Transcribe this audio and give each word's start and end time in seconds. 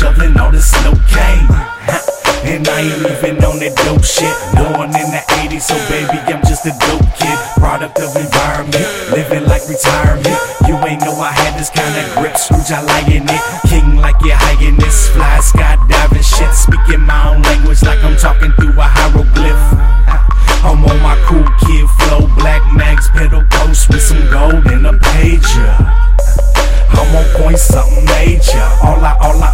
shoveling 0.00 0.32
all 0.40 0.50
the 0.50 0.62
snow 0.62 0.96
cane. 1.12 1.44
And 2.48 2.64
I 2.64 2.88
ain't 2.88 3.04
even 3.04 3.36
on 3.44 3.60
that 3.60 3.76
dope 3.84 4.00
shit. 4.00 4.32
Born 4.56 4.88
in 4.96 5.08
the 5.12 5.20
80s, 5.44 5.68
so 5.68 5.76
baby, 5.92 6.16
I'm 6.24 6.40
just 6.48 6.64
a 6.64 6.72
dope 6.72 7.04
kid. 7.20 7.36
Product 7.60 8.00
of 8.00 8.16
environment, 8.16 8.88
living 9.12 9.44
like 9.44 9.60
retirement. 9.68 10.40
You 10.64 10.80
ain't 10.88 11.04
know 11.04 11.12
I 11.20 11.36
had 11.36 11.52
this 11.60 11.68
kind 11.68 11.92
of 11.92 12.08
grip, 12.16 12.32
Scrooge, 12.40 12.72
I 12.72 12.80
liking 12.80 13.28
it. 13.28 13.42
King 13.68 14.00
like 14.00 14.16
your 14.24 14.40
highness, 14.40 15.12
fly 15.12 15.36
skydiving 15.44 16.24
shit. 16.24 16.48
Speaking 16.56 17.04
my 17.04 17.36
own 17.36 17.44
language 17.44 17.84
like 17.84 18.00
I'm 18.00 18.16
talking 18.16 18.56
through 18.56 18.80
a 18.80 18.88
hieroglyph. 18.88 19.60
I'm 20.64 20.80
on 20.80 20.98
my 21.04 21.20
cool 21.28 21.44
kid 21.60 21.84
flow, 22.00 22.24
black 22.40 22.64
mags, 22.72 23.12
pedal 23.12 23.44
post 23.52 23.92
with 23.92 24.00
some 24.00 24.24
gold 24.32 24.64
in 24.72 24.88
a 24.88 24.96
pager. 24.96 26.00
I'm 26.96 27.16
on 27.16 27.26
point, 27.36 27.58
something 27.58 28.04
major. 28.06 28.64
All 28.82 29.00
I, 29.04 29.16
all 29.20 29.42
I, 29.42 29.49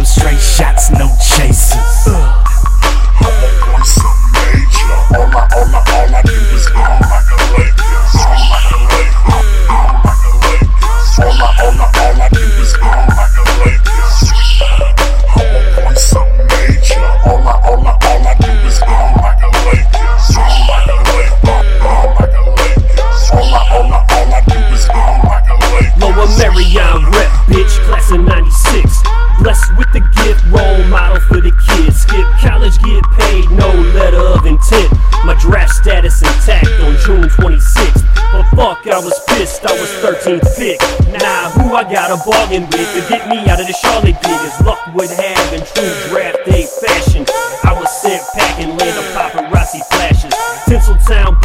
straight 0.00 0.40
shots, 0.40 0.90
no 0.90 1.08
chasers. 1.20 2.06
I'm 2.06 2.31
get 32.92 33.04
paid, 33.12 33.50
no 33.50 33.68
letter 33.96 34.20
of 34.20 34.44
intent. 34.44 34.92
My 35.24 35.36
draft 35.40 35.72
status 35.72 36.20
intact 36.20 36.68
on 36.84 36.96
June 37.04 37.28
26th. 37.28 38.04
But 38.32 38.44
fuck, 38.56 38.86
I 38.86 38.98
was 38.98 39.18
pissed, 39.28 39.64
I 39.64 39.72
was 39.72 39.90
13th 40.04 40.56
pick. 40.56 40.80
Nah, 41.20 41.50
who 41.50 41.74
I 41.74 41.84
got 41.84 42.10
a 42.10 42.18
bargain 42.28 42.64
with 42.64 42.90
to 42.96 43.02
get 43.08 43.28
me 43.28 43.38
out 43.48 43.60
of 43.60 43.66
the 43.66 43.72
Charlotte 43.72 44.16
diggers? 44.20 44.56
Luck 44.64 44.80
would 44.94 45.10
have 45.10 45.52
in 45.52 45.60
true 45.72 45.92
draft 46.08 46.44
day 46.44 46.66
fashion. 46.80 47.24
I 47.64 47.72
was 47.78 47.90
sent 48.00 48.22
packing, 48.34 48.76
land 48.76 48.96
of 48.98 49.04
paparazzi 49.16 49.84
flashes. 49.92 50.32
Tinseltown 50.64 51.40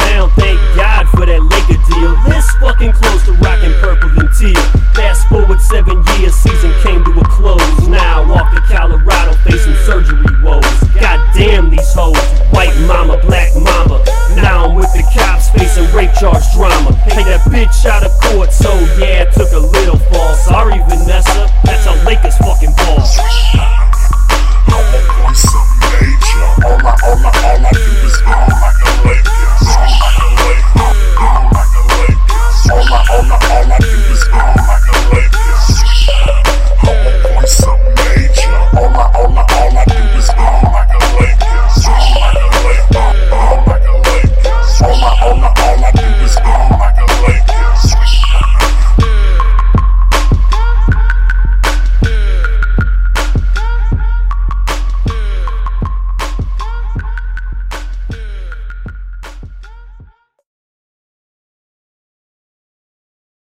Charge 16.18 16.52
drama. 16.52 16.90
Take 17.06 17.26
that 17.26 17.42
bitch 17.46 17.86
out 17.86 18.02
of 18.02 18.10